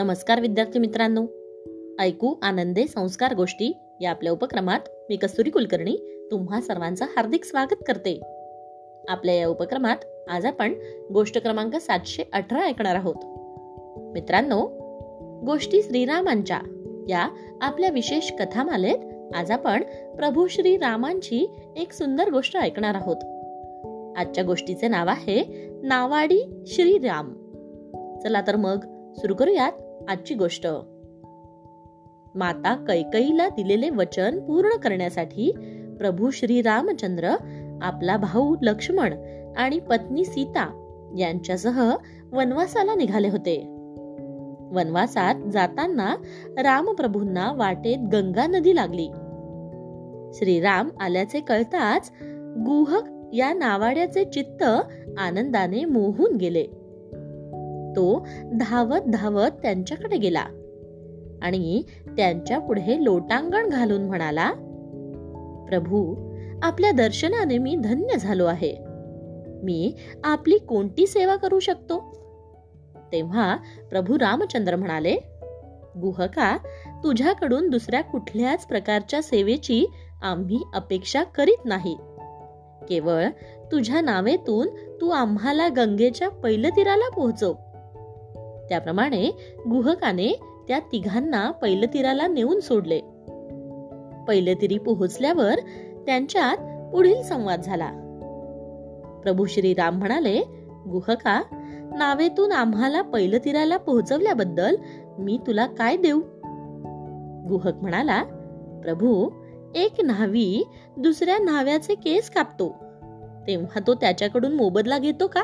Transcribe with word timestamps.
नमस्कार 0.00 0.40
विद्यार्थी 0.40 0.78
मित्रांनो. 0.78 1.26
ऐकू 2.02 2.34
आनंदे 2.42 2.86
संस्कार 2.86 3.34
गोष्टी 3.34 3.76
या 4.00 4.10
आपल्या 4.10 4.32
उपक्रमात 4.32 4.80
मी 5.08 5.16
कस्तुरी 5.16 5.50
कुलकर्णी 5.50 6.26
तुम्हा 6.30 6.60
सर्वांचं 6.60 7.04
हार्दिक 7.04 7.44
स्वागत 7.44 7.82
करते. 7.86 8.20
आपल्या 9.08 9.34
या 9.34 9.48
उपक्रमात 9.48 9.96
आज 10.28 10.46
आपण 10.46 10.74
गोष्ट 11.12 11.38
क्रमांक 11.38 11.76
सातशे 11.76 12.22
अठरा 12.32 12.60
ऐकणार 12.60 12.94
आहोत. 12.94 13.14
मित्रांनो 14.12 14.66
गोष्टी 15.46 15.82
श्रीरामांच्या 15.82 16.60
या 17.08 17.28
आपल्या 17.60 17.90
विशेष 17.90 18.32
कथामालेत 18.32 18.98
आज 19.34 19.50
आपण 19.50 19.82
प्रभू 20.16 20.46
श्री 20.46 20.76
रामांची 20.76 21.46
एक 21.76 21.92
सुंदर 21.92 22.30
गोष्ट 22.30 22.56
ऐकणार 22.56 22.94
आहोत. 22.94 23.16
आजच्या 24.18 24.44
गोष्टीचे 24.44 24.88
नाव 24.88 25.08
आहे 25.08 25.68
नावाडी 25.82 26.64
श्रीराम. 26.66 27.32
चला 28.18 28.40
तर 28.40 28.56
मग 28.56 28.84
सुरू 29.16 29.34
करूयात. 29.34 29.72
आजची 30.10 30.34
गोष्ट. 30.34 30.66
माता 32.34 32.84
कैकईला 32.88 33.48
दिलेले 33.48 33.90
वचन 33.90 34.40
पूर्ण 34.40 34.68
करण्यासाठी 34.76 35.52
प्रभू 35.98 36.30
श्री 36.30 36.62
रामचंद्र 36.62 37.28
आपला 37.82 38.16
भाऊ 38.16 38.56
लक्ष्मण 38.62 39.14
आणि 39.56 39.78
पत्नी 39.78 40.24
सीता 40.24 40.86
यांच्यासह 41.18 41.94
वनवासाला 42.32 42.94
निघाले 42.94 43.28
होते. 43.28 43.62
वनवासात 44.72 45.34
जाताना 45.52 46.14
रामप्रभूंना 46.58 47.52
वाटेत 47.52 47.98
गंगा 48.12 48.46
नदी 48.46 48.76
लागली. 48.76 49.06
श्रीराम 50.34 50.88
आल्याचे 51.00 51.40
कळताच 51.40 52.12
गुहक 52.66 53.34
या 53.34 53.52
नावाड्याचे 53.52 54.24
चित्त 54.24 54.62
आनंदाने 55.18 55.84
मोहून 55.84 56.36
गेले. 56.36 56.66
तो 57.96 58.26
धावत 58.52 59.00
धावत 59.00 59.50
त्यांच्याकडे 59.50 60.16
गेला. 60.16 60.44
आणि 61.42 61.82
त्यांच्या 62.16 62.58
पुढे 62.58 63.04
लोटांगण 63.04 63.68
घालून 63.68 64.02
म्हणाला 64.02 64.52
प्रभू 65.68 66.14
आपल्या 66.62 66.90
दर्शनाने 66.90 67.58
मी 67.58 67.76
धन्य 67.76 68.16
झालो 68.16 68.46
आहे. 68.46 68.76
मी 69.62 69.94
आपली 70.24 70.58
कोणती 70.58 71.06
सेवा 71.06 71.36
करू 71.36 71.58
शकतो? 71.58 71.98
तेव्हा 73.12 73.56
प्रभू 73.90 74.18
रामचंद्र 74.18 74.76
म्हणाले 74.76 75.16
गुहका 76.00 76.56
तुझ्याकडून 77.04 77.68
दुसऱ्या 77.68 78.02
कुठल्याच 78.02 78.66
प्रकारच्या 78.66 79.22
सेवेची 79.22 79.86
आम्ही 80.22 80.60
अपेक्षा 80.74 81.22
करीत 81.22 81.64
नाही. 81.64 81.96
केवळ 82.88 83.28
तुझ्या 83.72 84.00
नावेतून 84.00 84.68
तू 85.00 85.08
आम्हाला 85.08 85.68
गंगेच्या 85.68 86.28
पैलतीराला 86.28 87.10
पोहोचव. 87.10 87.54
त्याप्रमाणे 88.70 89.30
गुहकाने 89.70 90.40
त्या 90.68 90.78
तिघांना 90.78 91.50
पैलतीराला 91.50 92.26
नेऊन 92.26 92.60
सोडले. 92.60 93.00
पैलतीरी 94.28 94.78
पोहोचल्यावर 94.78 95.54
त्यांच्यात 96.06 96.56
पुढील 96.92 97.22
संवाद 97.22 97.62
झाला. 97.62 97.92
प्रभू 99.22 99.46
श्री 99.46 99.74
राम 99.74 99.98
म्हणाले 99.98 100.40
गुहका 100.90 101.42
नावेतून 101.96 102.52
आम्हाला 102.52 103.02
पैलतीराला 103.02 103.76
पोहोचवल्याबद्दल 103.76 104.76
मी 105.18 105.38
तुला 105.46 105.66
काय 105.66 105.96
देऊ? 105.96 106.20
गुहक 107.48 107.74
म्हणाला 107.74 108.22
प्रभू 108.82 109.30
एक 109.74 109.94
न्हावी 110.04 110.68
दुसऱ्या 110.96 111.38
न्हाव्याचे 111.38 111.94
केस 111.94 112.30
कापतो. 112.30 112.68
तेव्हा 113.46 113.80
तो 113.86 113.94
त्याच्याकडून 113.94 114.52
मोबदला 114.52 114.98
घेतो 114.98 115.26
का? 115.26 115.42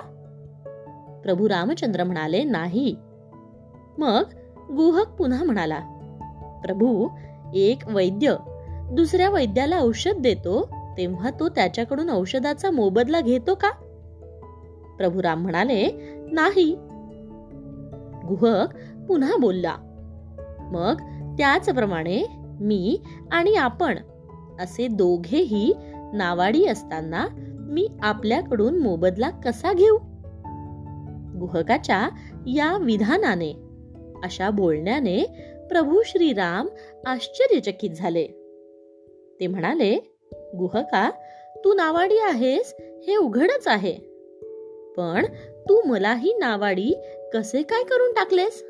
प्रभू 1.23 1.49
रामचंद्र 1.49 2.05
म्हणाले 2.05 2.45
नाही. 2.45 2.97
मग 3.99 4.23
गुहक 4.77 5.09
पुन्हा 5.09 5.45
म्हणाला 5.45 5.79
प्रभू 6.65 7.09
एक 7.55 7.79
वैद्य 7.89 8.37
दुसऱ्या 8.93 9.31
वैद्याला 9.31 9.79
औषध 9.79 10.13
देतो 10.21 10.69
तेव्हा 10.99 11.31
तो 11.41 11.49
त्याच्याकडून 11.49 12.11
औषधाचा 12.11 12.71
मोबदला 12.71 13.21
घेतो 13.21 13.55
का? 13.55 13.71
प्रभू 14.97 15.23
राम 15.23 15.43
म्हणाले 15.43 15.89
नाही. 16.33 16.77
गुहक 18.29 18.69
पुन्हा 19.09 19.37
बोलला 19.41 19.75
मग 20.73 20.97
त्याचप्रमाणे 21.39 22.27
मी 22.61 23.01
आणि 23.33 23.55
आपण 23.55 23.99
असे 24.61 24.87
दोघेही 24.87 25.75
नावाडी 26.13 26.67
असताना 26.67 27.27
मी 27.59 27.89
आपल्याकडून 28.03 28.79
मोबदला 28.79 29.31
कसा 29.31 29.73
घेऊ? 29.73 29.97
गुहकाच्या 31.39 32.09
या 32.47 32.77
विधानाने 32.77 33.66
अशा 34.25 34.51
बोलण्याने 34.51 35.25
प्रभू 35.69 36.03
श्रीराम 36.05 36.67
आश्चर्यचकित 37.07 37.91
झाले. 37.91 38.27
ते 39.41 39.47
म्हणाले 39.47 40.17
गुहका 40.33 41.11
तू 41.65 41.75
नावाडी 41.75 42.19
आहेस 42.19 42.75
हे 42.81 43.17
उघडच 43.17 43.69
आहे. 43.69 43.93
पण 44.97 45.27
तू 45.69 45.89
मलाही 45.89 46.33
नावाडी 46.33 46.95
कसे 47.35 47.63
काय 47.63 47.83
करून 47.83 48.13
टाकलेस? 48.13 48.65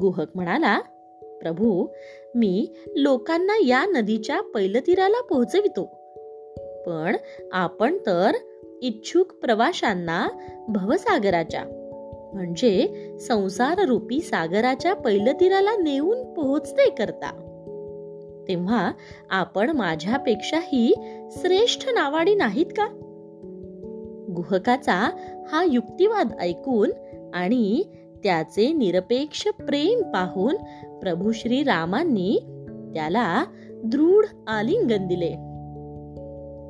गुहक 0.00 0.26
म्हणाला 0.34 0.80
प्रभू 1.22 1.86
मी 2.34 2.72
लोकांना 2.96 3.56
या 3.66 3.86
नदीच्या 3.86 4.40
पैलतीराला 4.40 5.22
पोहोचवितो. 5.22 5.84
पण 6.86 7.16
आपण 7.52 7.98
तर 8.06 8.30
इच्छुक 8.82 9.32
प्रवाशांना 9.32 10.28
भवसागराच्या 10.68 11.77
म्हणजे 12.38 12.88
संसार 13.20 13.78
रूपी 13.78 14.20
सागराच्या 14.20 14.94
पैलतीराला 14.94 15.76
नेऊन 15.76 16.34
पोहोचते 16.34 16.90
करता. 16.90 17.30
तेव्हा 18.48 18.92
आपण 19.30 19.70
माझ्यापेक्षाही 19.70 20.94
श्रेष्ठ 21.30 21.88
नावाडी 21.88 22.34
नाहीत 22.34 22.66
का? 22.66 22.86
गुहकाचा 24.30 25.10
हा 25.52 25.64
युक्तिवाद 25.64 26.28
ऐकून 26.40 26.90
आणि 27.34 27.82
त्याचे 28.22 28.72
निरपेक्ष 28.72 29.48
प्रेम 29.48 30.02
पाहून 30.02 30.56
प्रभू 30.98 31.32
श्री 31.32 31.62
रामांनी 31.62 32.38
त्याला 32.94 33.44
दृढ 33.70 34.24
आलिंगन 34.46 35.06
दिले. 35.06 35.34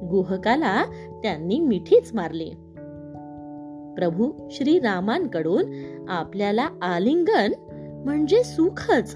गुहकाला 0.07 0.85
त्यांनी 1.23 1.61
मिठीच 1.61 2.11
मारली. 2.15 2.51
प्रभू 3.99 4.49
श्री 4.51 4.79
रामांकडून 4.79 5.65
आपल्याला 6.09 6.69
आलिंगन 6.83 7.53
म्हणजे 8.05 8.45
सुखच 8.45 9.15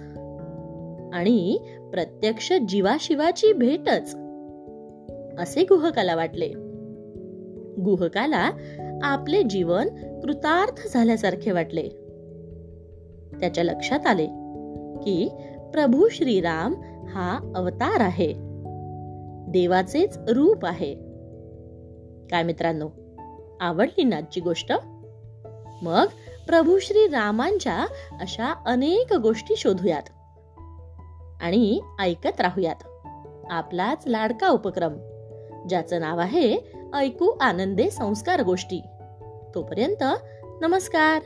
आणि 1.12 1.58
प्रत्यक्ष 1.92 2.52
जीवाशिवाची 2.68 3.52
भेटच 3.52 4.16
असे 5.38 5.62
गुहकाला 5.62 6.14
वाटले. 6.14 6.48
गुहकाला 7.82 8.50
आपले 9.02 9.42
जीवन 9.42 9.88
कृतार्थ 10.20 10.88
झाल्यासारखे 10.94 11.52
वाटले. 11.52 11.88
त्याच्या 13.40 13.64
लक्षात 13.64 14.06
आले 14.06 14.26
की 15.04 15.28
प्रभू 15.72 16.08
श्रीराम 16.08 16.74
हा 17.08 17.52
अवतार 17.56 18.00
आहे. 18.00 18.32
देवाचेच 19.48 20.18
रूप 20.28 20.66
आहे. 20.66 20.94
काय 22.30 22.42
मित्रांनो 22.42 22.88
आवडली 23.62 24.04
ना 24.04 24.16
आजची 24.16 24.40
गोष्ट? 24.40 24.72
मग 25.82 26.06
प्रभू 26.46 26.78
श्री 26.78 27.06
रामांच्या 27.06 27.86
अशा 28.20 28.54
अनेक 28.66 29.12
गोष्टी 29.12 29.56
शोधूयात. 29.56 30.02
आणि 31.42 31.80
ऐकत 32.00 32.40
राहूयात. 32.40 32.84
आपलाच 33.50 34.02
लाडका 34.06 34.48
उपक्रम 34.48 34.92
ज्याचं 35.68 36.00
नाव 36.00 36.18
आहे 36.18 36.58
ऐकू 36.94 37.38
आनंदे 37.40 37.90
संस्कार 37.90 38.42
गोष्टी. 38.42 38.82
तोपर्यंत 39.54 40.04
नमस्कार. 40.60 41.22